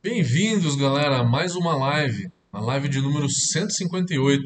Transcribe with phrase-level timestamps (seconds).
[0.00, 4.44] Bem-vindos, galera, a mais uma live, a live de número 158.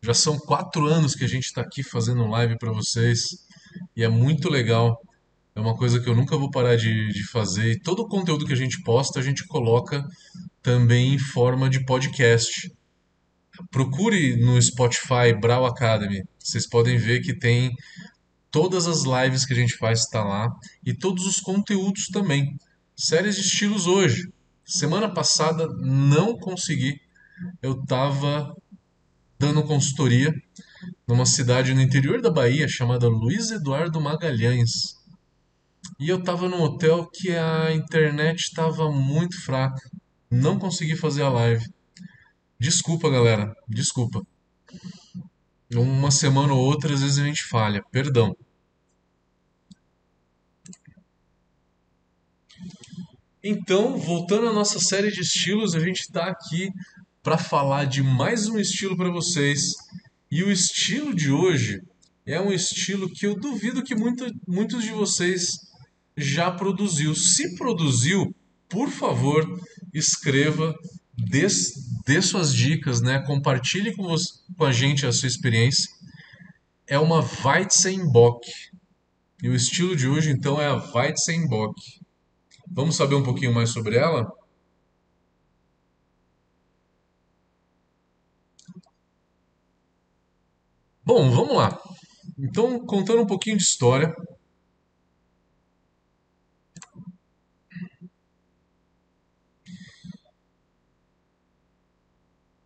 [0.00, 3.20] Já são quatro anos que a gente está aqui fazendo live para vocês
[3.94, 4.98] e é muito legal.
[5.54, 8.46] É uma coisa que eu nunca vou parar de, de fazer e todo o conteúdo
[8.46, 10.02] que a gente posta a gente coloca
[10.62, 12.72] também em forma de podcast.
[13.70, 16.22] Procure no Spotify Brau Academy.
[16.38, 17.70] Vocês podem ver que tem
[18.50, 20.48] todas as lives que a gente faz está lá
[20.82, 22.56] e todos os conteúdos também.
[22.96, 24.26] Séries de estilos hoje.
[24.68, 27.00] Semana passada não consegui.
[27.62, 28.54] Eu estava
[29.38, 30.30] dando consultoria
[31.06, 34.94] numa cidade no interior da Bahia chamada Luiz Eduardo Magalhães.
[35.98, 39.80] E eu estava num hotel que a internet estava muito fraca.
[40.30, 41.64] Não consegui fazer a live.
[42.60, 43.56] Desculpa, galera.
[43.66, 44.20] Desculpa.
[45.74, 47.82] Uma semana ou outra, às vezes a gente falha.
[47.90, 48.36] Perdão.
[53.42, 56.70] Então, voltando à nossa série de estilos, a gente está aqui
[57.22, 59.60] para falar de mais um estilo para vocês.
[60.30, 61.80] E o estilo de hoje
[62.26, 65.46] é um estilo que eu duvido que muito, muitos de vocês
[66.16, 67.14] já produziu.
[67.14, 68.34] Se produziu,
[68.68, 69.46] por favor,
[69.94, 70.74] escreva,
[71.16, 71.46] dê,
[72.04, 73.20] dê suas dicas, né?
[73.24, 75.88] compartilhe com, você, com a gente a sua experiência.
[76.88, 78.44] É uma Weizenbock.
[79.40, 81.80] E o estilo de hoje, então, é a Weizenbock.
[82.70, 84.30] Vamos saber um pouquinho mais sobre ela?
[91.04, 91.80] Bom, vamos lá.
[92.38, 94.14] Então, contando um pouquinho de história.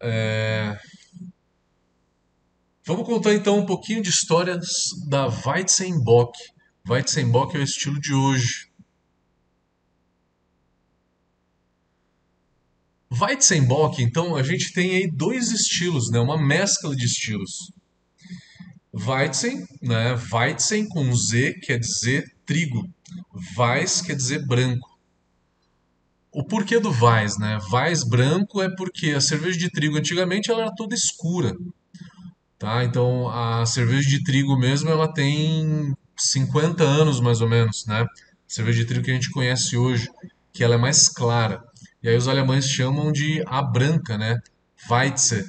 [0.00, 0.76] É...
[2.84, 4.58] Vamos contar então um pouquinho de história
[5.08, 6.36] da Weizenbock.
[6.88, 8.71] Weizenbock é o estilo de hoje.
[13.20, 16.18] Weizenbock, então, a gente tem aí dois estilos, né?
[16.18, 17.70] Uma mescla de estilos.
[18.92, 20.14] Weizen, né?
[20.30, 22.88] Weizen com Z quer dizer trigo.
[23.56, 24.88] Weiss quer dizer branco.
[26.30, 27.58] O porquê do Weiss, né?
[27.70, 31.54] Weiss branco é porque a cerveja de trigo antigamente ela era toda escura,
[32.58, 32.84] tá?
[32.84, 38.02] Então a cerveja de trigo mesmo ela tem 50 anos mais ou menos, né?
[38.02, 38.08] A
[38.46, 40.08] cerveja de trigo que a gente conhece hoje,
[40.52, 41.62] que ela é mais clara.
[42.02, 44.38] E aí os alemães chamam de a branca, né?
[44.90, 45.44] Weizen.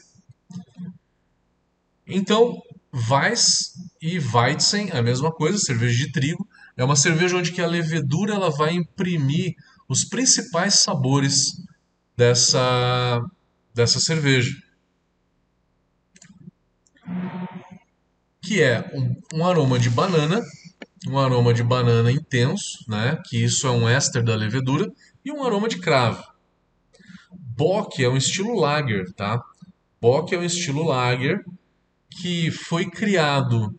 [2.05, 2.61] Então,
[2.93, 6.47] Weiss e Weizen a mesma coisa, cerveja de trigo.
[6.77, 9.55] É uma cerveja onde que a levedura ela vai imprimir
[9.87, 11.53] os principais sabores
[12.15, 13.21] dessa,
[13.73, 14.51] dessa cerveja.
[18.41, 20.41] Que é um, um aroma de banana,
[21.07, 23.19] um aroma de banana intenso, né?
[23.25, 24.87] Que isso é um éster da levedura,
[25.25, 26.32] e um aroma de cravo.
[27.55, 29.41] Bock é um estilo lager, tá?
[30.01, 31.43] Bock é um estilo lager
[32.09, 33.73] que foi criado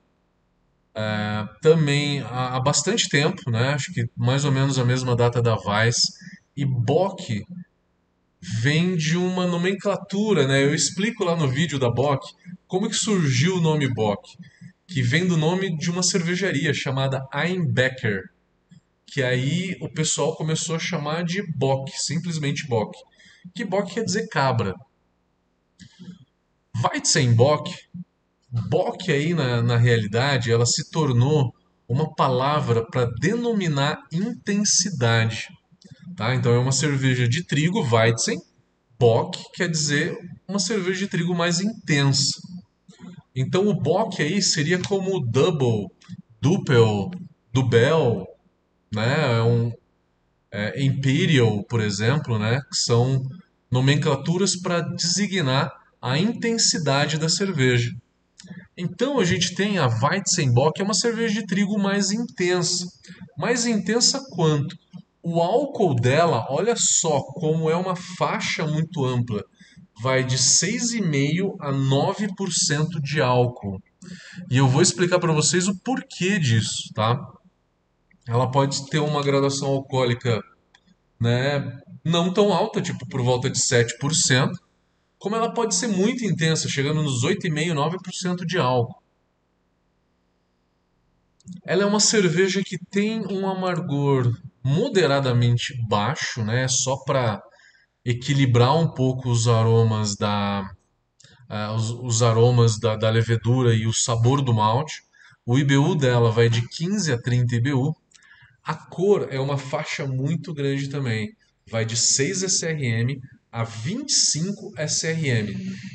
[0.95, 3.71] é, também há, há, bastante tempo, né?
[3.71, 5.97] Acho que mais ou menos a mesma data da Weiss.
[6.57, 7.45] E Bock
[8.63, 10.63] vem de uma nomenclatura, né?
[10.63, 12.25] Eu explico lá no vídeo da Bock
[12.67, 14.37] como que surgiu o nome Bock,
[14.87, 18.23] que vem do nome de uma cervejaria chamada Einbecker,
[19.07, 22.97] que aí o pessoal começou a chamar de Bock, simplesmente Bock
[23.55, 24.75] que Bock quer dizer cabra.
[26.82, 27.71] Weizenbock,
[28.69, 31.53] Bock aí na, na realidade, ela se tornou
[31.88, 35.49] uma palavra para denominar intensidade.
[36.16, 36.34] Tá?
[36.34, 38.38] Então é uma cerveja de trigo, Weizen,
[38.99, 40.16] Bock quer dizer
[40.49, 42.41] uma cerveja de trigo mais intensa.
[43.34, 45.88] Então o Bock aí seria como Double,
[46.41, 47.10] Duppel,
[47.53, 48.25] Dubel,
[48.94, 49.38] né?
[49.38, 49.72] É um,
[50.54, 53.20] é, Imperial, por exemplo, né, que são
[53.69, 57.91] nomenclaturas para designar a intensidade da cerveja.
[58.76, 62.87] Então a gente tem a Weizenbock, que é uma cerveja de trigo mais intensa.
[63.37, 64.76] Mais intensa quanto?
[65.20, 69.42] O álcool dela, olha só como é uma faixa muito ampla.
[70.00, 73.80] Vai de 6,5% a 9% de álcool.
[74.50, 77.18] E eu vou explicar para vocês o porquê disso, tá?
[78.26, 80.42] Ela pode ter uma graduação alcoólica
[81.21, 84.50] né, não tão alta, tipo por volta de 7%,
[85.18, 89.03] como ela pode ser muito intensa, chegando nos 8,5%, 9% de álcool.
[91.65, 94.30] Ela é uma cerveja que tem um amargor
[94.62, 97.42] moderadamente baixo, né, só para
[98.04, 100.71] equilibrar um pouco os aromas da
[101.50, 105.03] uh, os, os, aromas da, da levedura e o sabor do malte.
[105.47, 107.94] O IBU dela vai de 15 a 30 IBU,
[108.65, 111.28] a cor é uma faixa muito grande também.
[111.66, 113.21] vai de 6 SRM
[113.51, 115.55] a 25 SRM.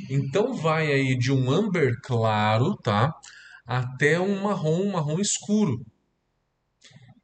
[0.10, 3.12] Então vai aí de um amber claro, tá?
[3.66, 5.84] Até um marrom, um marrom escuro.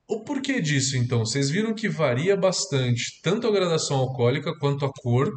[0.08, 1.20] O porquê disso, então?
[1.20, 5.32] Vocês viram que varia bastante, tanto a gradação alcoólica quanto a cor.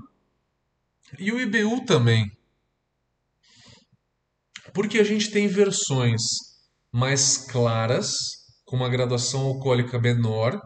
[1.18, 2.30] E o IBU também.
[4.74, 6.22] Porque a gente tem versões
[6.92, 8.37] mais claras,
[8.68, 10.60] com uma graduação alcoólica menor,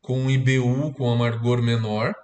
[0.00, 2.14] com um IBU com amargor menor.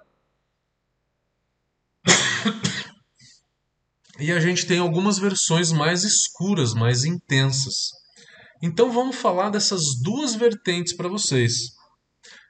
[4.19, 7.91] e a gente tem algumas versões mais escuras, mais intensas.
[8.59, 11.53] Então vamos falar dessas duas vertentes para vocês.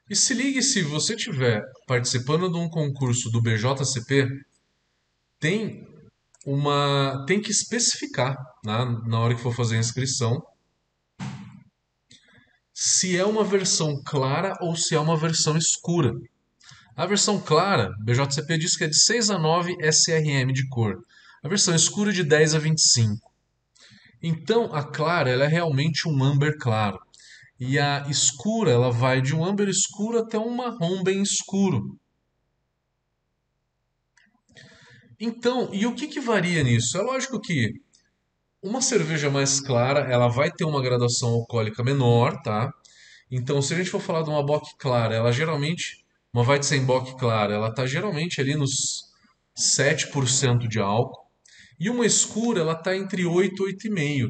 [0.10, 4.26] E se ligue se você estiver participando de um concurso do BJCP,
[5.38, 5.86] tem
[6.46, 10.42] uma tem que especificar né, na hora que for fazer a inscrição
[12.74, 16.12] se é uma versão clara ou se é uma versão escura.
[16.96, 20.98] A versão clara, BJCP diz que é de 6 a 9 SRM de cor.
[21.44, 23.32] A versão escura de 10 a 25.
[24.22, 26.98] Então, a clara ela é realmente um amber claro.
[27.60, 31.98] E a escura ela vai de um amber escuro até um marrom bem escuro.
[35.20, 36.98] Então, e o que, que varia nisso?
[36.98, 37.72] É lógico que
[38.64, 42.72] uma cerveja mais clara, ela vai ter uma graduação alcoólica menor, tá?
[43.30, 47.54] Então, se a gente for falar de uma bock clara, ela geralmente, uma Weizenbock clara,
[47.54, 49.04] ela tá geralmente ali nos
[49.58, 51.22] 7% de álcool.
[51.78, 54.30] E uma escura, ela tá entre 8 e 8,5.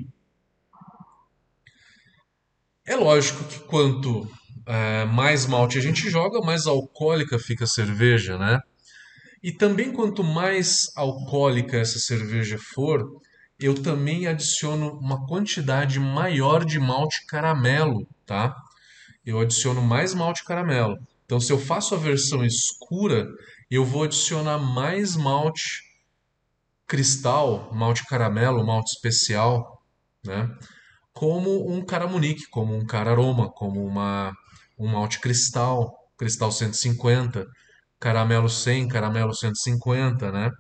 [2.86, 4.28] É lógico que quanto
[4.66, 8.60] é, mais malte a gente joga, mais alcoólica fica a cerveja, né?
[9.44, 13.22] E também quanto mais alcoólica essa cerveja for,
[13.60, 18.56] eu também adiciono uma quantidade maior de malte caramelo, tá?
[19.26, 20.98] Eu adiciono mais malte caramelo.
[21.26, 23.28] Então, se eu faço a versão escura,
[23.72, 25.82] eu vou adicionar mais malte
[26.88, 29.82] cristal, malte caramelo, malte especial,
[30.24, 30.50] né?
[31.14, 34.34] Como um caramunique, como um cararoma, como uma,
[34.78, 37.46] um malte cristal, cristal 150,
[38.00, 40.52] caramelo 100, caramelo 150, né?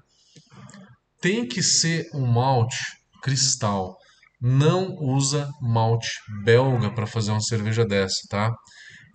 [1.24, 2.76] Tem que ser um malte
[3.22, 3.98] cristal.
[4.42, 6.10] Não usa malte
[6.44, 8.54] belga para fazer uma cerveja dessa, tá?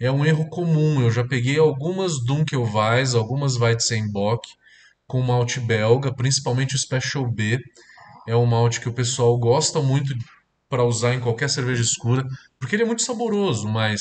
[0.01, 1.03] É um erro comum.
[1.03, 4.41] Eu já peguei algumas Dunkelweiss, algumas Weizenbock
[5.07, 7.59] com malte belga, principalmente o Special B.
[8.27, 10.15] É um malte que o pessoal gosta muito
[10.67, 12.25] para usar em qualquer cerveja escura,
[12.59, 14.01] porque ele é muito saboroso, mas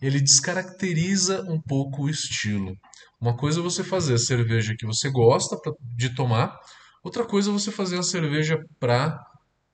[0.00, 2.76] ele descaracteriza um pouco o estilo.
[3.20, 5.56] Uma coisa é você fazer cerveja que você gosta
[5.96, 6.56] de tomar,
[7.02, 9.18] Outra coisa é você fazer a cerveja para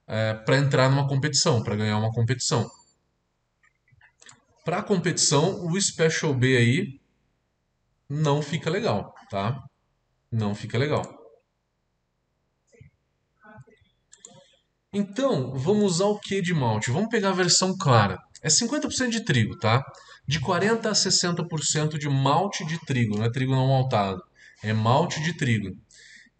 [0.06, 2.70] é, para entrar numa competição, para ganhar uma competição.
[4.64, 7.00] Para competição, o Special B aí
[8.08, 9.62] não fica legal, tá?
[10.30, 11.02] Não fica legal.
[14.92, 16.90] Então, vamos usar o que de malte?
[16.90, 18.18] Vamos pegar a versão clara.
[18.42, 19.84] É 50% de trigo, tá?
[20.26, 24.22] De 40 a 60% de malte de trigo, não é trigo não maltado.
[24.62, 25.76] É malte de trigo.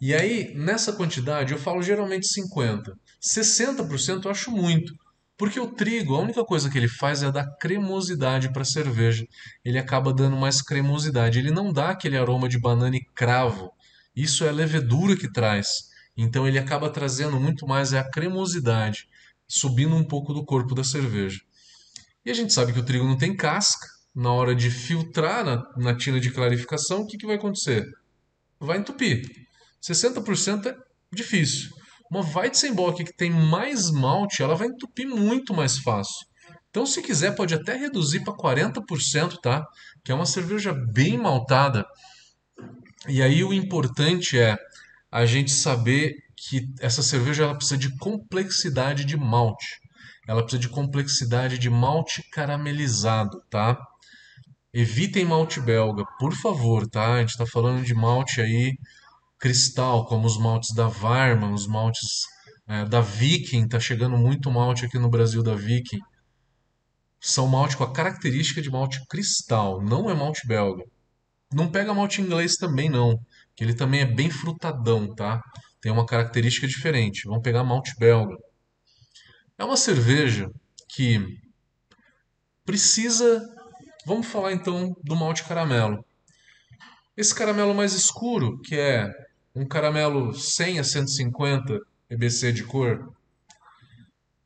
[0.01, 2.97] E aí, nessa quantidade, eu falo geralmente 50.
[3.21, 4.95] 60% eu acho muito.
[5.39, 9.27] Porque o trigo, a única coisa que ele faz é dar cremosidade para a cerveja.
[9.65, 11.39] Ele acaba dando mais cremosidade.
[11.39, 13.71] Ele não dá aquele aroma de banana e cravo.
[14.15, 15.91] Isso é a levedura que traz.
[16.17, 19.07] Então ele acaba trazendo muito mais é a cremosidade,
[19.47, 21.41] subindo um pouco do corpo da cerveja.
[22.25, 23.87] E a gente sabe que o trigo não tem casca.
[24.15, 27.87] Na hora de filtrar na, na tina de clarificação, o que, que vai acontecer?
[28.59, 29.47] Vai entupir.
[29.89, 30.77] 60% é
[31.13, 31.71] difícil.
[32.11, 36.27] Uma Weizenbock que tem mais malte, ela vai entupir muito mais fácil.
[36.71, 39.65] Então, se quiser, pode até reduzir para 40%, tá?
[40.05, 41.85] Que é uma cerveja bem maltada.
[43.09, 44.57] E aí o importante é
[45.11, 49.81] a gente saber que essa cerveja ela precisa de complexidade de malte.
[50.29, 53.79] Ela precisa de complexidade de malte caramelizado, tá?
[54.73, 57.15] Evitem malte belga, por favor, tá?
[57.15, 58.77] A gente está falando de malte aí
[59.47, 62.25] cristal, como os maltes da Varma, os maltes
[62.67, 66.01] é, da Viking, tá chegando muito malte aqui no Brasil da Viking.
[67.21, 70.83] São malte com a característica de malte cristal, não é malte belga.
[71.53, 73.17] Não pega malte inglês também não,
[73.55, 75.41] que ele também é bem frutadão, tá?
[75.81, 77.29] Tem uma característica diferente.
[77.29, 78.35] Vamos pegar malte belga.
[79.57, 80.51] É uma cerveja
[80.89, 81.25] que
[82.65, 83.41] precisa.
[84.05, 86.05] Vamos falar então do malte caramelo.
[87.17, 89.09] Esse caramelo mais escuro, que é
[89.57, 93.11] um caramelo 100 a 150 EBC de cor,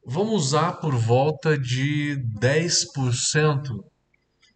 [0.07, 3.85] vamos usar por volta de 10%.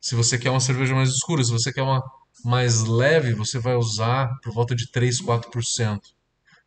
[0.00, 2.00] Se você quer uma cerveja mais escura, se você quer uma
[2.44, 5.98] mais leve, você vai usar por volta de 3, 4%,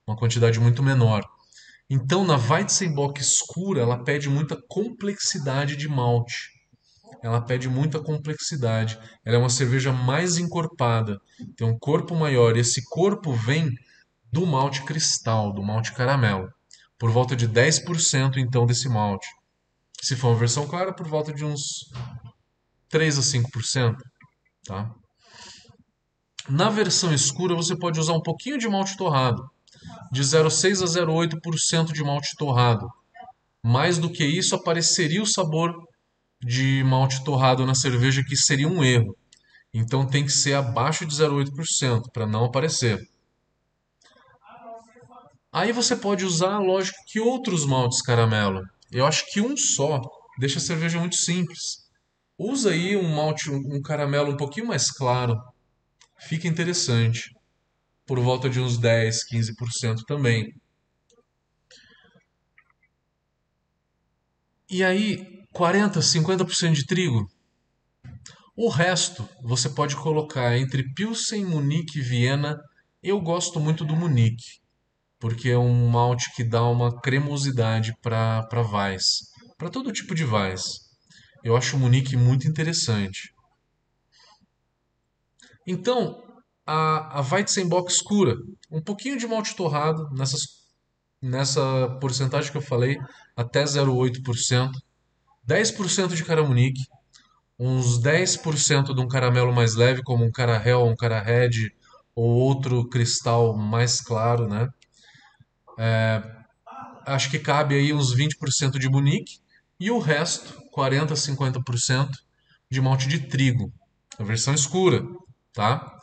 [0.06, 1.24] uma quantidade muito menor.
[1.90, 6.57] Então, na Weizenbock escura, ela pede muita complexidade de malte.
[7.22, 8.98] Ela pede muita complexidade.
[9.26, 11.20] Ela é uma cerveja mais encorpada,
[11.56, 12.56] tem um corpo maior.
[12.56, 13.70] E esse corpo vem
[14.32, 16.50] do malte cristal, do malte caramelo.
[16.98, 19.28] Por volta de 10% então desse malte.
[20.02, 21.92] Se for uma versão clara, por volta de uns
[22.90, 23.96] 3 a 5%.
[24.66, 24.92] Tá?
[26.50, 29.44] Na versão escura, você pode usar um pouquinho de malte torrado
[30.12, 32.88] de 0,6 a 0,8% de malte torrado.
[33.64, 35.74] Mais do que isso, apareceria o sabor
[36.42, 39.16] de malte torrado na cerveja, que seria um erro.
[39.74, 43.00] Então tem que ser abaixo de 0,8% para não aparecer.
[45.52, 48.62] Aí você pode usar, lógico, que outros maltes caramelo.
[48.92, 50.02] Eu acho que um só
[50.40, 51.88] deixa a cerveja muito simples.
[52.38, 55.36] Usa aí um malte, um caramelo um pouquinho mais claro.
[56.20, 57.32] Fica interessante
[58.06, 60.54] por volta de uns 10, 15% também.
[64.70, 67.28] E aí, 40, 50% de trigo.
[68.56, 72.62] O resto você pode colocar entre Pilsen, Munique e Viena.
[73.02, 74.62] Eu gosto muito do Munique,
[75.20, 80.62] porque é um malte que dá uma cremosidade para Weiss, para todo tipo de Weiss.
[81.44, 83.34] Eu acho o Munique muito interessante.
[85.66, 86.24] Então,
[86.68, 88.36] a, a Weizenbock escura,
[88.70, 90.42] um pouquinho de malte torrado nessas,
[91.20, 93.00] nessa porcentagem que eu falei,
[93.36, 94.70] até 0,8%,
[95.48, 96.82] 10% de caramunique,
[97.58, 101.72] uns 10% de um caramelo mais leve, como um carahel, um red
[102.14, 104.68] ou outro cristal mais claro, né?
[105.80, 106.22] É,
[107.06, 109.40] acho que cabe aí uns 20% de munique
[109.80, 112.10] e o resto, 40 a 50%
[112.70, 113.72] de malte de trigo,
[114.20, 115.04] a versão escura,
[115.54, 115.96] tá?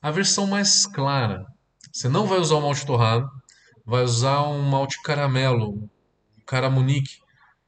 [0.00, 1.44] A versão mais clara,
[1.92, 3.26] você não vai usar o malte torrado,
[3.84, 5.90] vai usar um malte caramelo,
[6.46, 7.21] caramunique,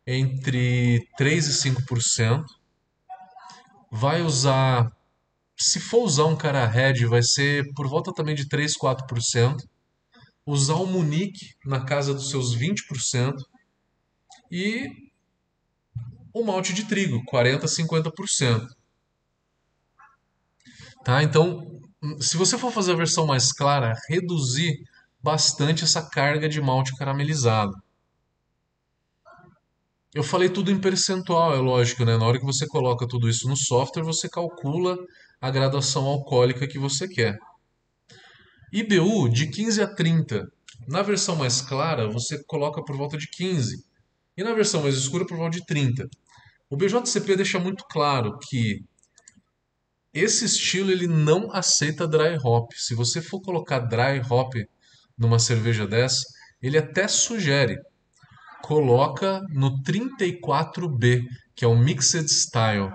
[0.06, 2.44] entre 3 e 5%.
[3.90, 4.90] Vai usar,
[5.56, 9.56] se for usar um cara red, vai ser por volta também de 3, 4%.
[10.46, 13.34] Usar o munique na casa dos seus 20%.
[14.50, 14.88] E
[16.32, 18.66] o malte de trigo, 40, 50%.
[21.04, 21.22] Tá?
[21.22, 21.80] Então,
[22.20, 24.74] se você for fazer a versão mais clara, reduzir
[25.22, 27.72] bastante essa carga de malte caramelizado.
[30.14, 32.16] Eu falei tudo em percentual, é lógico, né?
[32.16, 34.96] Na hora que você coloca tudo isso no software, você calcula
[35.40, 37.36] a graduação alcoólica que você quer.
[38.72, 40.46] IBU de 15 a 30.
[40.86, 43.84] Na versão mais clara, você coloca por volta de 15.
[44.36, 46.08] E na versão mais escura, por volta de 30.
[46.70, 48.84] O BJCP deixa muito claro que
[50.12, 52.70] esse estilo ele não aceita dry hop.
[52.76, 54.54] Se você for colocar dry hop
[55.18, 56.22] numa cerveja dessa,
[56.62, 57.76] ele até sugere
[58.64, 61.22] coloca no 34B,
[61.54, 62.90] que é o mixed style,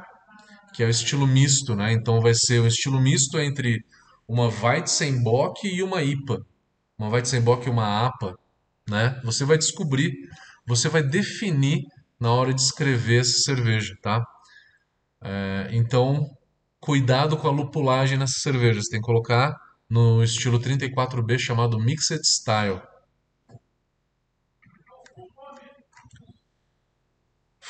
[0.74, 1.94] que é o estilo misto, né?
[1.94, 3.86] Então vai ser um estilo misto entre
[4.28, 6.44] uma Weizenbock e uma IPA,
[6.98, 8.36] uma Weizenbock e uma APA,
[8.90, 9.22] né?
[9.24, 10.12] Você vai descobrir,
[10.66, 11.84] você vai definir
[12.20, 14.24] na hora de escrever essa cerveja, tá?
[15.22, 16.28] É, então
[16.80, 18.82] cuidado com a lupulagem nessa cerveja.
[18.82, 19.56] Você tem que colocar
[19.88, 22.82] no estilo 34B chamado Mixed Style.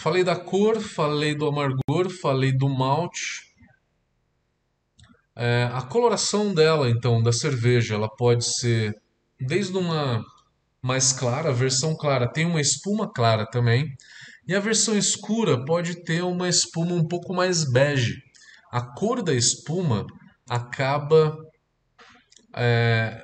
[0.01, 3.49] Falei da cor, falei do amargor, falei do malte.
[5.35, 8.93] É, a coloração dela, então, da cerveja, ela pode ser
[9.39, 10.23] desde uma
[10.81, 13.85] mais clara, a versão clara tem uma espuma clara também,
[14.47, 18.15] e a versão escura pode ter uma espuma um pouco mais bege
[18.71, 20.05] a cor da espuma
[20.47, 21.35] acaba
[22.55, 23.19] é,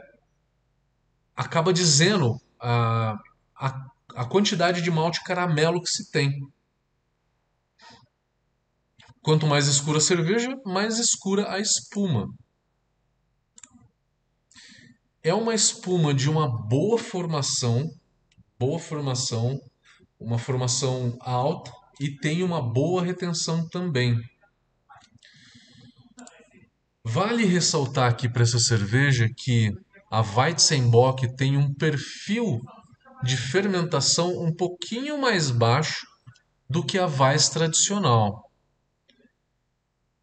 [1.36, 3.16] acaba dizendo a,
[3.56, 6.32] a, a quantidade de malte caramelo que se tem.
[9.26, 12.28] Quanto mais escura a cerveja, mais escura a espuma.
[15.24, 17.90] É uma espuma de uma boa formação,
[18.60, 19.60] boa formação,
[20.20, 24.16] uma formação alta e tem uma boa retenção também.
[27.04, 29.72] Vale ressaltar aqui para essa cerveja que
[30.12, 32.62] a Weizenbock tem um perfil
[33.24, 36.06] de fermentação um pouquinho mais baixo
[36.70, 38.45] do que a Weiss tradicional.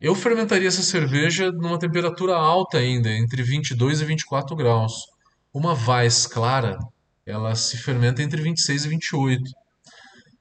[0.02, 4.94] Eu fermentaria essa cerveja numa temperatura alta ainda, entre 22 e 24 graus.
[5.54, 6.76] Uma Weiss clara,
[7.24, 9.44] ela se fermenta entre 26 e 28.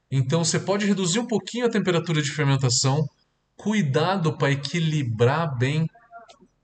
[0.10, 3.08] Então você pode reduzir um pouquinho a temperatura de fermentação,
[3.56, 5.88] cuidado para equilibrar bem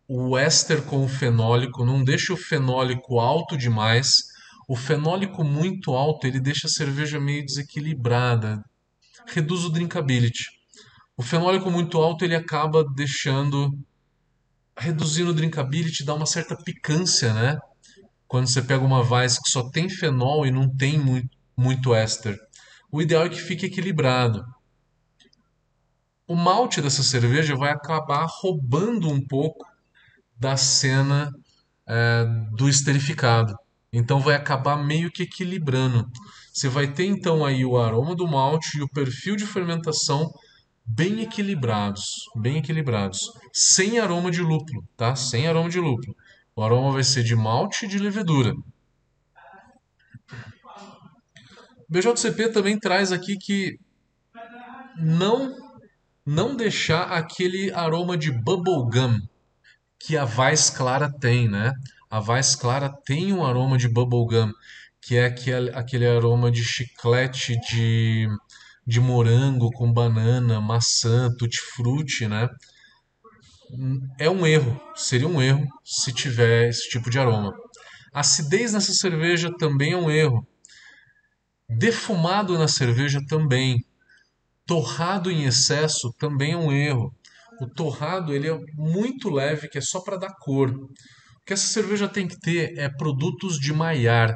[0.08, 4.24] o éster com o fenólico, não deixa o fenólico alto demais.
[4.68, 8.60] O fenólico muito alto, ele deixa a cerveja meio desequilibrada,
[9.28, 10.57] reduz o drinkability.
[11.18, 13.76] O fenólico muito alto, ele acaba deixando
[14.78, 17.58] reduzindo o drinkability, dá uma certa picância, né?
[18.28, 22.38] Quando você pega uma Weiss que só tem fenol e não tem muito, muito éster.
[22.92, 24.46] O ideal é que fique equilibrado.
[26.28, 29.66] O malte dessa cerveja vai acabar roubando um pouco
[30.38, 31.34] da cena
[31.88, 33.58] é, do esterificado.
[33.92, 36.08] Então vai acabar meio que equilibrando.
[36.54, 40.30] Você vai ter então aí o aroma do malte e o perfil de fermentação
[40.88, 45.16] bem equilibrados, bem equilibrados, sem aroma de lúpulo, tá?
[45.16, 46.16] Sem aroma de lúpulo.
[46.56, 48.54] O aroma vai ser de malte e de levedura.
[51.78, 53.78] O BJCP também traz aqui que
[54.98, 55.56] não
[56.26, 59.18] não deixar aquele aroma de bubblegum
[59.98, 61.72] que a Vais Clara tem, né?
[62.10, 64.52] A Vais Clara tem um aroma de bubblegum,
[65.02, 68.28] que é aquele, aquele aroma de chiclete de,
[68.88, 72.48] de morango com banana, maçã, tutti-frutti, né?
[74.18, 77.54] É um erro, seria um erro se tiver esse tipo de aroma.
[78.14, 80.48] Acidez nessa cerveja também é um erro.
[81.68, 83.84] Defumado na cerveja também.
[84.66, 87.14] Torrado em excesso também é um erro.
[87.60, 90.70] O torrado ele é muito leve, que é só para dar cor.
[90.70, 90.90] O
[91.46, 94.34] que essa cerveja tem que ter é produtos de Maillard.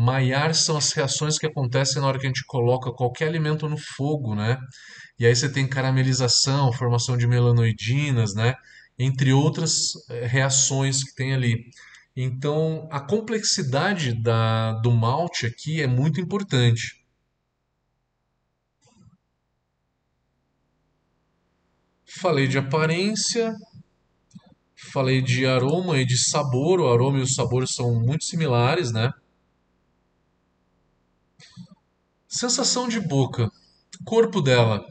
[0.00, 3.76] Maillard são as reações que acontecem na hora que a gente coloca qualquer alimento no
[3.76, 4.56] fogo, né?
[5.18, 8.54] E aí você tem caramelização, formação de melanoidinas, né?
[8.96, 9.72] Entre outras
[10.08, 11.64] eh, reações que tem ali.
[12.16, 17.04] Então, a complexidade da, do malte aqui é muito importante.
[22.20, 23.52] Falei de aparência,
[24.92, 26.78] falei de aroma e de sabor.
[26.80, 29.10] O aroma e o sabor são muito similares, né?
[32.28, 33.50] Sensação de boca.
[34.04, 34.84] Corpo dela.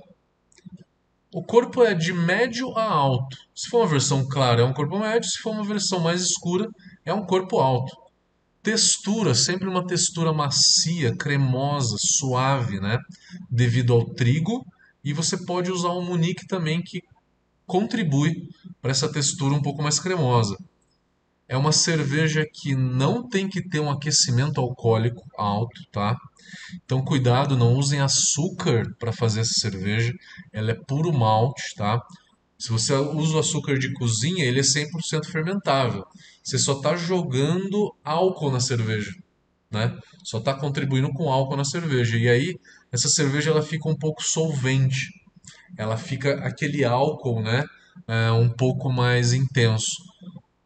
[1.33, 3.37] O corpo é de médio a alto.
[3.53, 5.29] Se for uma versão clara, é um corpo médio.
[5.29, 6.67] Se for uma versão mais escura,
[7.05, 7.95] é um corpo alto.
[8.63, 12.97] Textura, sempre uma textura macia, cremosa, suave, né?
[13.49, 14.65] Devido ao trigo.
[15.03, 17.01] E você pode usar o Munique também, que
[17.65, 18.49] contribui
[18.81, 20.57] para essa textura um pouco mais cremosa.
[21.47, 26.17] É uma cerveja que não tem que ter um aquecimento alcoólico alto, tá?
[26.83, 30.13] Então cuidado, não usem açúcar para fazer essa cerveja.
[30.51, 32.01] Ela é puro malte, tá?
[32.59, 36.03] Se você usa o açúcar de cozinha, ele é 100% fermentável.
[36.43, 39.11] Você só está jogando álcool na cerveja,
[39.71, 39.95] né?
[40.23, 42.17] Só está contribuindo com álcool na cerveja.
[42.17, 42.59] E aí
[42.91, 45.09] essa cerveja ela fica um pouco solvente
[45.75, 47.63] ela fica aquele álcool, né?
[48.07, 49.95] É, um pouco mais intenso.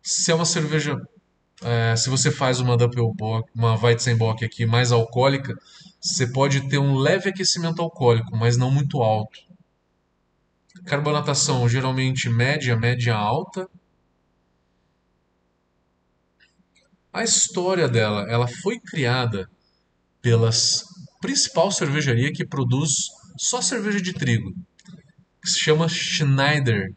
[0.01, 0.95] Se é uma cerveja,
[1.61, 5.55] é, se você faz uma Doppelbock, uma Weizenbock aqui mais alcoólica,
[6.01, 9.39] você pode ter um leve aquecimento alcoólico, mas não muito alto.
[10.85, 13.69] Carbonatação geralmente média, média alta.
[17.13, 19.49] A história dela, ela foi criada
[20.21, 20.83] pelas
[21.19, 22.89] principal cervejaria que produz
[23.37, 24.51] só cerveja de trigo
[25.41, 26.93] que se chama Schneider.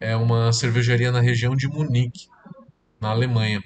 [0.00, 2.26] É uma cervejaria na região de Munique,
[3.00, 3.62] na Alemanha.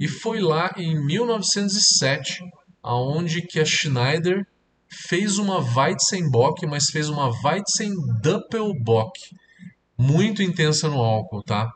[0.00, 2.40] E foi lá em 1907
[2.82, 4.44] aonde que a Schneider
[5.08, 9.12] fez uma Weizenbock, mas fez uma Weizen Doppelbock,
[9.96, 11.70] muito intensa no álcool, tá?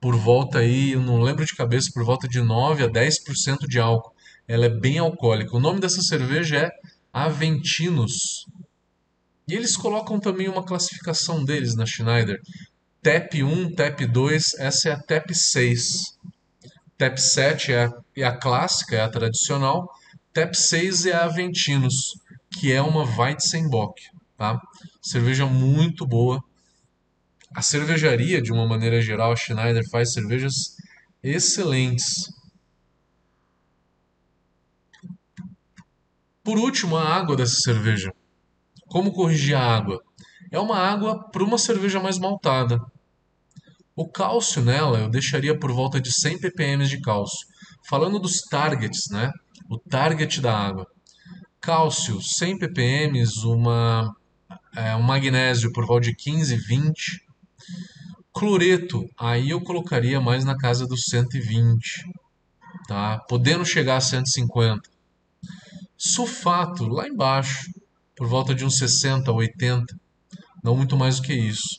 [0.00, 3.80] Por volta aí, eu não lembro de cabeça, por volta de 9 a 10% de
[3.80, 4.14] álcool.
[4.46, 5.56] Ela é bem alcoólica.
[5.56, 6.70] O nome dessa cerveja é
[7.12, 8.46] Aventinos.
[9.46, 12.38] E eles colocam também uma classificação deles na Schneider.
[13.02, 16.18] TEP 1, TEP 2, essa é a TEP 6.
[16.96, 19.88] TEP 7 é a, é a clássica, é a tradicional.
[20.32, 21.94] TEP 6 é a Aventinos,
[22.50, 24.02] que é uma Weizenbock.
[24.36, 24.60] Tá?
[25.00, 26.42] Cerveja muito boa.
[27.54, 30.76] A cervejaria, de uma maneira geral, a Schneider faz cervejas
[31.22, 32.32] excelentes.
[36.42, 38.12] Por último, a água dessa cerveja.
[38.86, 40.02] Como corrigir a água?
[40.50, 42.80] É uma água para uma cerveja mais maltada.
[43.94, 47.46] O cálcio nela eu deixaria por volta de 100 ppm de cálcio.
[47.88, 49.32] Falando dos targets, né?
[49.68, 50.86] O target da água.
[51.60, 54.14] Cálcio 100 ppm, uma,
[54.76, 57.24] é, um magnésio por volta de 15, 20.
[58.32, 62.04] Cloreto, aí eu colocaria mais na casa dos 120,
[62.86, 63.18] tá?
[63.28, 64.88] Podendo chegar a 150.
[65.96, 67.68] Sulfato, lá embaixo
[68.14, 69.86] por volta de uns 60, 80,
[70.62, 71.78] não muito mais do que isso.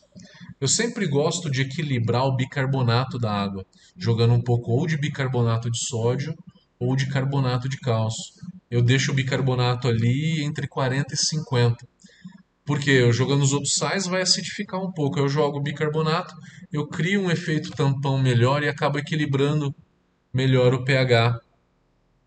[0.60, 3.66] Eu sempre gosto de equilibrar o bicarbonato da água,
[3.98, 6.36] jogando um pouco ou de bicarbonato de sódio
[6.78, 8.34] ou de carbonato de cálcio.
[8.70, 11.88] Eu deixo o bicarbonato ali entre 40 e 50.
[12.66, 15.18] Porque eu jogando os outros sais vai acidificar um pouco.
[15.18, 16.36] Eu jogo bicarbonato,
[16.72, 19.74] eu crio um efeito tampão melhor e acabo equilibrando
[20.34, 21.40] melhor o pH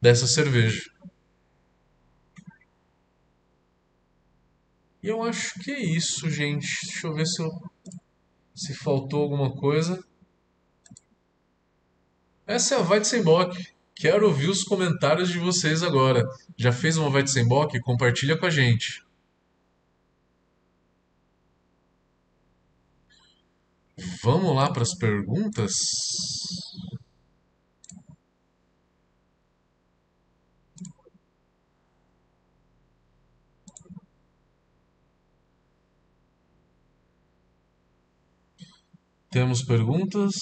[0.01, 0.92] dessa cerveja.
[5.03, 6.69] E eu acho que é isso, gente.
[6.87, 7.51] Deixa eu ver se, eu...
[8.55, 10.03] se faltou alguma coisa.
[12.47, 13.57] Essa é a Weizenbock.
[13.95, 16.23] Quero ouvir os comentários de vocês agora.
[16.57, 17.79] Já fez uma Weizenbock?
[17.81, 19.03] Compartilha com a gente.
[24.23, 25.73] Vamos lá para as perguntas?
[39.33, 40.35] Temos perguntas?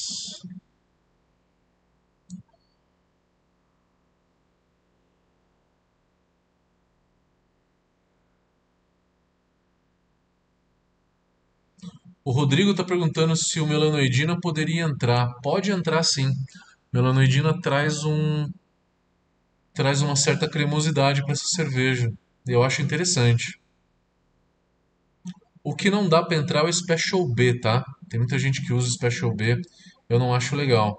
[12.25, 15.35] O Rodrigo está perguntando se o melanoidina poderia entrar.
[15.43, 16.29] Pode entrar sim.
[16.93, 18.49] Melanoidina traz um
[19.75, 22.11] traz uma certa cremosidade para essa cerveja.
[22.47, 23.60] Eu acho interessante.
[25.71, 27.85] O que não dá para entrar é o Special B, tá?
[28.09, 29.57] Tem muita gente que usa Special B.
[30.09, 30.99] Eu não acho legal.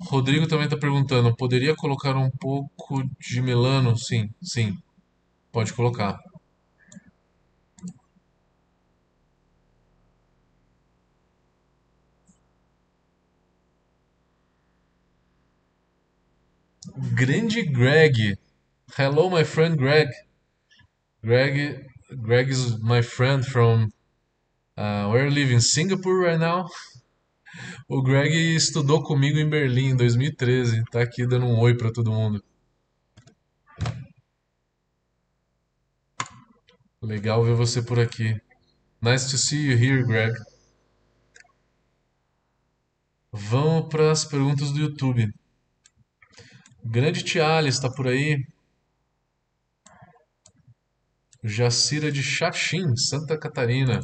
[0.00, 3.94] Rodrigo também está perguntando: poderia colocar um pouco de melano?
[3.98, 4.74] Sim, sim.
[5.52, 6.18] Pode colocar.
[17.14, 18.38] Grande Greg.
[18.96, 20.08] Hello, my friend Greg.
[21.22, 23.92] Greg, Greg my friend from
[24.78, 26.66] uh, you live in Singapore right now.
[27.88, 30.84] O Greg estudou comigo em Berlim em 2013.
[30.90, 32.42] Tá aqui dando um oi para todo mundo.
[37.02, 38.40] Legal ver você por aqui.
[39.02, 40.32] Nice to see you here, Greg.
[43.30, 45.30] Vamos para as perguntas do YouTube.
[46.82, 48.42] Grande Tiales está por aí.
[51.42, 54.00] Jacira de Xaxim, Santa Catarina.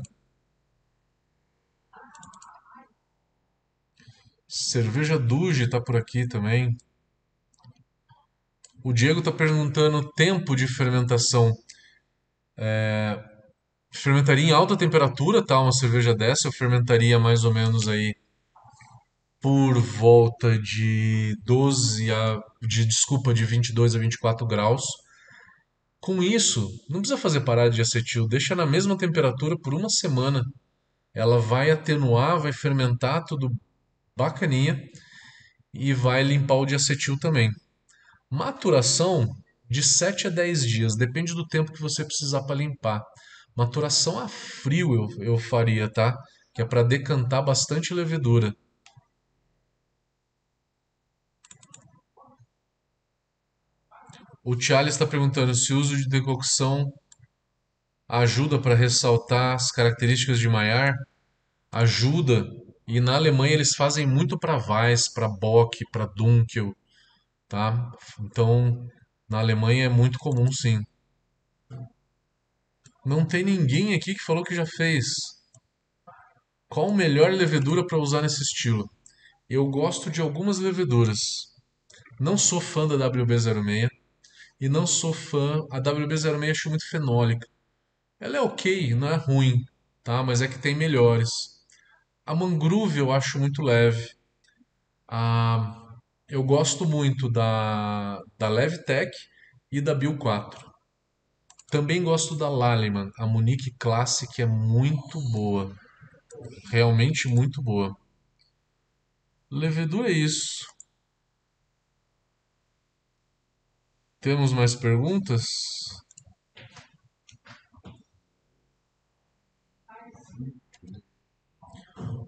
[4.47, 6.77] Cerveja Duge está por aqui também.
[8.85, 11.53] O Diego está perguntando tempo de fermentação.
[12.57, 13.19] É,
[13.93, 15.59] fermentaria em alta temperatura, tá?
[15.61, 18.15] Uma cerveja dessa eu fermentaria mais ou menos aí
[19.41, 24.83] por volta de 12 a de desculpa de 22 a 24 graus.
[26.05, 30.45] Com isso, não precisa fazer parada de acetil, deixa na mesma temperatura por uma semana.
[31.15, 33.51] Ela vai atenuar, vai fermentar tudo
[34.15, 34.79] bacaninha
[35.73, 37.51] e vai limpar o de acetil também.
[38.31, 39.35] Maturação
[39.71, 43.01] de 7 a 10 dias, depende do tempo que você precisar para limpar.
[43.57, 46.15] Maturação a frio eu, eu faria, tá?
[46.55, 48.55] Que é para decantar bastante levedura.
[54.45, 56.93] O Charles está perguntando se o uso de decocção
[58.07, 60.99] ajuda para ressaltar as características de Maillard.
[61.73, 62.47] Ajuda.
[62.87, 66.77] E na Alemanha eles fazem muito para Weiss, para Bock, para Dunkel,
[67.49, 67.91] tá?
[68.21, 68.87] Então,
[69.27, 70.79] na Alemanha é muito comum, sim.
[73.03, 75.07] Não tem ninguém aqui que falou que já fez.
[76.69, 78.91] Qual a melhor levedura para usar nesse estilo?
[79.49, 81.19] Eu gosto de algumas leveduras.
[82.21, 83.89] Não sou fã da WB06
[84.65, 85.67] e não sou fã.
[85.71, 87.47] A WB06 acho muito fenólica.
[88.19, 89.63] Ela é ok, não é ruim,
[90.03, 90.23] tá?
[90.23, 91.63] Mas é que tem melhores.
[92.25, 94.15] A Mangrove eu acho muito leve.
[95.07, 99.13] A, eu gosto muito da, da Levtech
[99.71, 100.73] e da Bill 4.
[101.71, 103.11] Também gosto da Lallemand.
[103.19, 105.77] A Munich Classic é muito boa.
[106.71, 107.95] Realmente muito boa.
[109.51, 110.74] Levedura é isso.
[114.25, 115.45] Temos mais perguntas?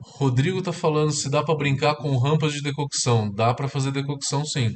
[0.02, 3.32] Rodrigo tá falando se dá para brincar com rampas de decocção.
[3.32, 4.72] Dá para fazer decocção, sim.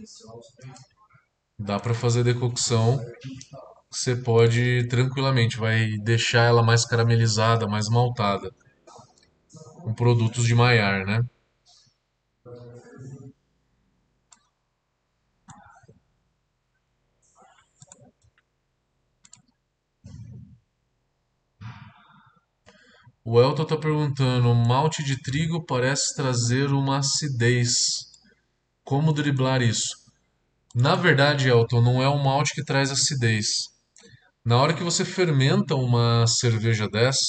[1.58, 2.98] Dá para fazer decocção.
[3.90, 8.50] Você pode tranquilamente, vai deixar ela mais caramelizada, mais maltada,
[9.82, 11.22] com produtos de Maillard, né?
[23.32, 27.76] O Elton está perguntando: malte de trigo parece trazer uma acidez.
[28.82, 29.94] Como driblar isso?
[30.74, 33.46] Na verdade, Elton, não é o malte que traz acidez.
[34.44, 37.20] Na hora que você fermenta uma cerveja dessa,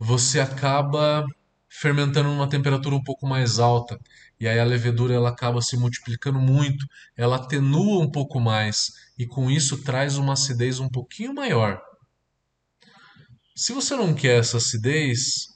[0.00, 1.22] você acaba
[1.68, 3.98] fermentando numa temperatura um pouco mais alta.
[4.40, 9.26] E aí a levedura ela acaba se multiplicando muito, ela atenua um pouco mais e
[9.26, 11.82] com isso traz uma acidez um pouquinho maior.
[13.56, 15.48] Se você não quer essa acidez,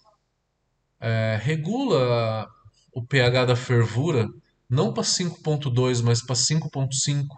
[0.98, 2.48] é, regula
[2.94, 4.26] o pH da fervura
[4.68, 7.36] não para 5.2, mas para 5.5.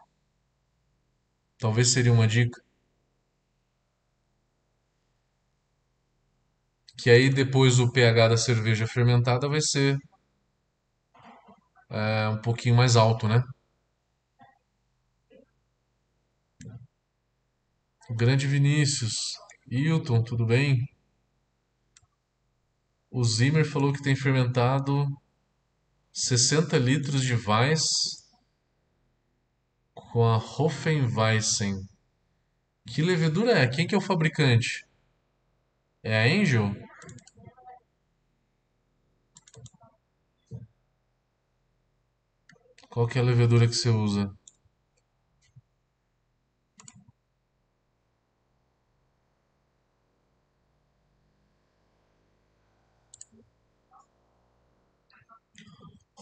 [1.58, 2.62] Talvez seria uma dica.
[6.96, 9.98] Que aí depois o pH da cerveja fermentada vai ser
[11.90, 13.42] é, um pouquinho mais alto, né?
[18.08, 19.41] O grande Vinícius.
[19.74, 20.86] Hilton, tudo bem?
[23.10, 25.06] O Zimmer falou que tem fermentado
[26.12, 27.82] 60 litros de Weiss
[29.94, 31.88] com a Hofenweissen.
[32.86, 33.66] Que levedura é?
[33.66, 34.84] Quem que é o fabricante?
[36.02, 36.76] É a Angel?
[42.90, 44.30] Qual que é a levedura que você usa?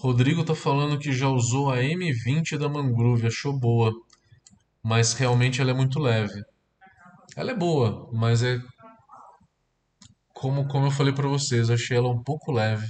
[0.00, 3.92] Rodrigo tá falando que já usou a M20 da Mangrove, achou boa,
[4.82, 6.42] mas realmente ela é muito leve.
[7.36, 8.58] Ela é boa, mas é
[10.32, 12.86] como, como eu falei pra vocês, achei ela um pouco leve.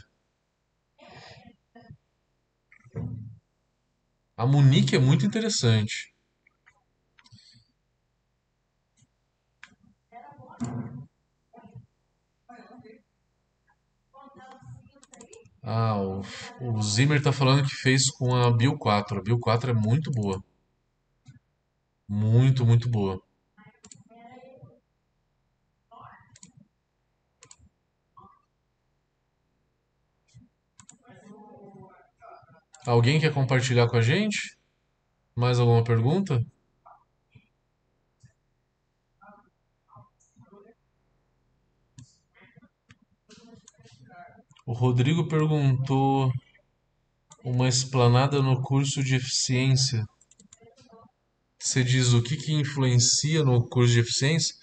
[4.36, 6.14] A Munique é muito interessante.
[15.62, 16.20] Ah, o,
[16.60, 19.18] o Zimmer tá falando que fez com a Bill 4.
[19.18, 20.42] A Bill 4 é muito boa.
[22.06, 23.22] Muito, muito boa.
[32.86, 34.58] Alguém quer compartilhar com a gente?
[35.36, 36.44] Mais alguma pergunta?
[44.70, 46.32] O Rodrigo perguntou
[47.42, 50.06] uma explanada no curso de eficiência.
[51.58, 54.54] Você diz o que, que influencia no curso de eficiência?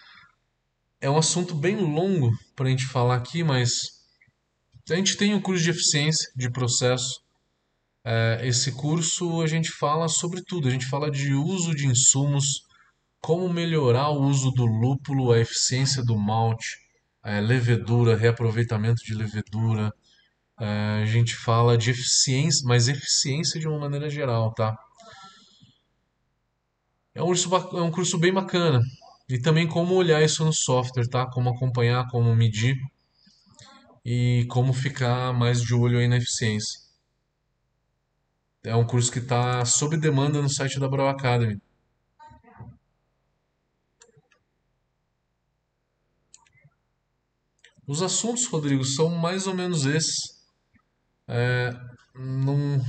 [1.01, 3.69] É um assunto bem longo para a gente falar aqui, mas
[4.89, 7.21] a gente tem o um curso de eficiência de processo.
[8.05, 12.45] É, esse curso a gente fala sobre tudo, a gente fala de uso de insumos,
[13.19, 16.86] como melhorar o uso do lúpulo, a eficiência do malte,
[17.27, 19.93] é, levedura, reaproveitamento de levedura.
[20.59, 24.73] É, a gente fala de eficiência, mas eficiência de uma maneira geral, tá?
[27.13, 28.79] É um curso, é um curso bem bacana.
[29.29, 31.29] E também como olhar isso no software, tá?
[31.29, 32.77] Como acompanhar, como medir
[34.05, 36.79] e como ficar mais de olho aí na eficiência.
[38.63, 41.59] É um curso que está sob demanda no site da Brau Academy.
[47.87, 50.45] Os assuntos, Rodrigo, são mais ou menos esses.
[51.25, 51.71] É,
[52.13, 52.81] não,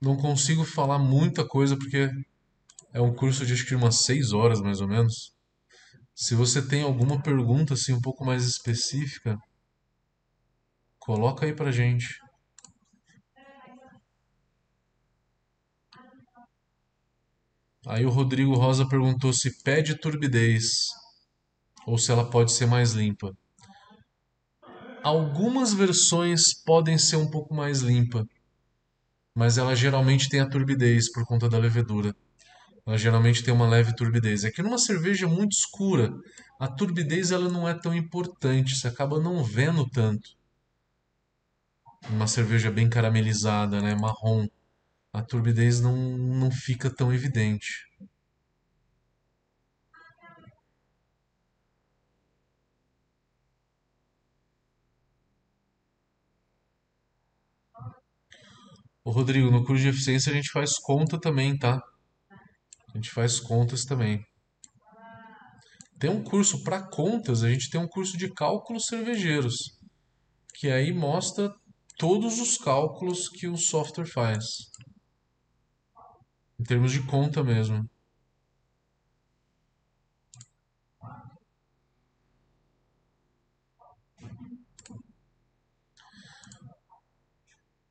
[0.00, 2.08] não consigo falar muita coisa porque
[2.92, 5.32] é um curso de acho que umas 6 horas mais ou menos.
[6.14, 9.36] Se você tem alguma pergunta assim um pouco mais específica,
[11.00, 12.06] coloca aí pra gente.
[17.88, 20.62] Aí o Rodrigo Rosa perguntou se pede turbidez
[21.84, 23.36] ou se ela pode ser mais limpa.
[25.02, 28.24] Algumas versões podem ser um pouco mais limpa,
[29.34, 32.14] mas ela geralmente tem a turbidez por conta da levedura.
[32.86, 34.44] Ela geralmente tem uma leve turbidez.
[34.44, 36.12] É que numa cerveja muito escura,
[36.60, 40.36] a turbidez ela não é tão importante, você acaba não vendo tanto.
[42.08, 44.46] Uma cerveja bem caramelizada, né, marrom,
[45.12, 47.86] a turbidez não, não fica tão evidente.
[59.04, 61.80] Ô Rodrigo, no curso de eficiência a gente faz conta também, tá?
[62.94, 64.24] A gente faz contas também.
[65.98, 69.56] Tem um curso para contas, a gente tem um curso de cálculos cervejeiros,
[70.54, 71.52] que aí mostra
[71.98, 74.44] todos os cálculos que o software faz.
[76.60, 77.84] Em termos de conta mesmo.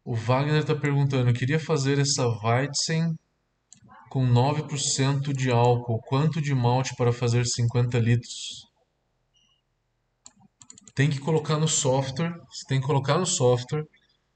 [0.03, 3.15] O Wagner está perguntando, queria fazer essa Weizen
[4.09, 6.01] com 9% de álcool.
[6.01, 8.67] Quanto de malte para fazer 50 litros?
[10.95, 13.85] Tem que colocar no software, você tem que colocar no software,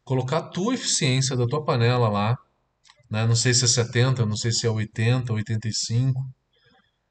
[0.03, 2.37] colocar a tua eficiência da tua panela lá,
[3.09, 3.25] né?
[3.25, 6.23] Não sei se é 70, não sei se é 80, 85.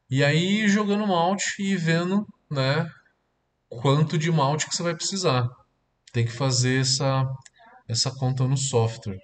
[0.08, 2.88] E aí jogando malte e vendo, né,
[3.68, 5.48] quanto de malte que você vai precisar.
[6.12, 7.26] Tem que fazer essa
[7.88, 9.18] essa conta no software.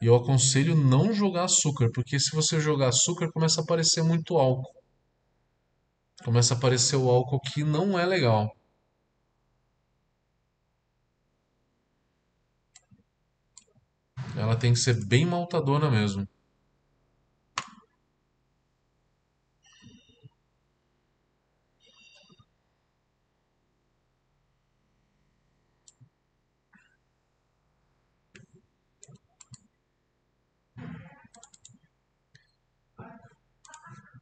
[0.00, 4.36] E eu aconselho não jogar açúcar, porque se você jogar açúcar começa a aparecer muito
[4.36, 4.74] álcool.
[6.24, 8.54] Começa a aparecer o álcool que não é legal.
[14.36, 16.28] Ela tem que ser bem maltadona mesmo.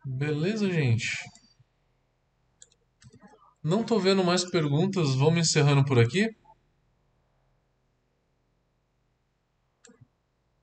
[0.04, 1.06] Beleza, gente?
[3.62, 6.28] Não tô vendo mais perguntas, vamos encerrando por aqui.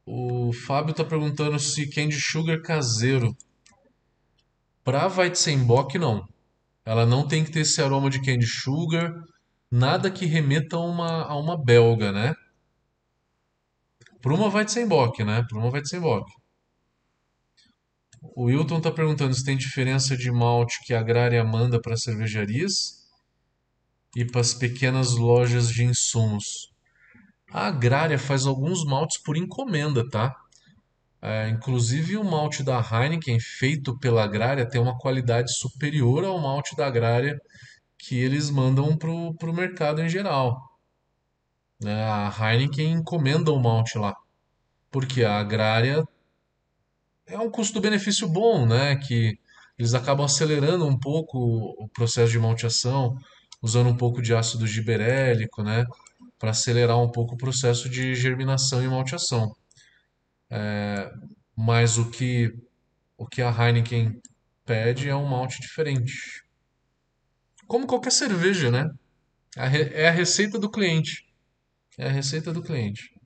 [0.06, 3.34] O Fábio tá perguntando se candy sugar caseiro.
[4.84, 6.28] Pra Weizenbock, não.
[6.84, 9.14] Ela não tem que ter esse aroma de candy sugar,
[9.72, 12.34] nada que remeta a uma, a uma belga, né?
[14.22, 15.46] Para uma Weizenbock, né?
[15.48, 16.39] Para uma Weizenbock.
[18.22, 23.08] O Wilton está perguntando se tem diferença de malte que a Agrária manda para cervejarias
[24.16, 26.72] e para as pequenas lojas de insumos.
[27.52, 30.36] A Agrária faz alguns maltes por encomenda, tá?
[31.22, 36.76] É, inclusive o malte da Heineken feito pela Agrária tem uma qualidade superior ao malte
[36.76, 37.40] da Agrária
[37.98, 40.58] que eles mandam para o mercado em geral.
[41.82, 42.04] Né?
[42.04, 44.16] A Heineken encomenda o malte lá,
[44.90, 46.06] porque a Agrária
[47.30, 48.96] é um custo-benefício bom, né?
[48.98, 49.38] Que
[49.78, 51.38] eles acabam acelerando um pouco
[51.78, 53.18] o processo de malteação,
[53.62, 55.86] usando um pouco de ácido giberélico, né?
[56.38, 59.56] Para acelerar um pouco o processo de germinação e malteação.
[60.50, 61.10] É,
[61.56, 62.54] mas o que,
[63.18, 64.20] o que a Heineken
[64.66, 66.44] pede é um malte diferente.
[67.68, 68.90] Como qualquer cerveja, né?
[69.56, 71.26] É a receita do cliente.
[71.98, 73.19] É a receita do cliente.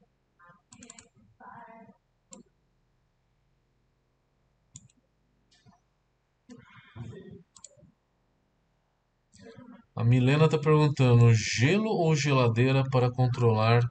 [9.96, 13.82] A Milena está perguntando: gelo ou geladeira para controlar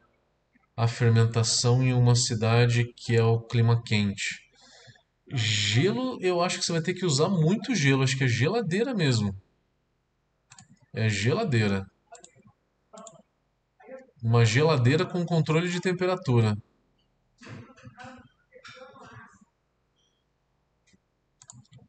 [0.76, 4.42] a fermentação em uma cidade que é o clima quente?
[5.32, 8.02] Gelo, eu acho que você vai ter que usar muito gelo.
[8.02, 9.34] Acho que é geladeira mesmo.
[10.92, 11.86] É geladeira.
[14.22, 16.56] Uma geladeira com controle de temperatura.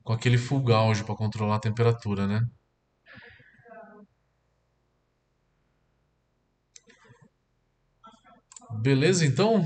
[0.03, 2.47] Com aquele full gauge para controlar a temperatura, né?
[8.81, 9.65] Beleza, então?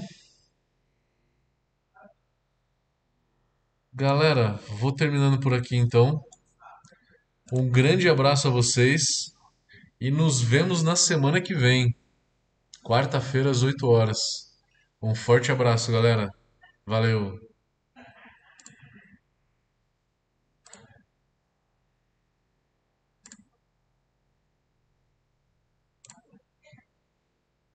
[3.94, 6.22] Galera, vou terminando por aqui então.
[7.52, 9.34] Um grande abraço a vocês
[10.00, 11.96] e nos vemos na semana que vem,
[12.84, 14.20] quarta-feira às 8 horas.
[15.02, 16.30] Um forte abraço, galera.
[16.86, 17.40] Valeu.